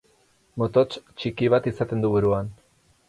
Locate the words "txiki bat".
1.21-1.69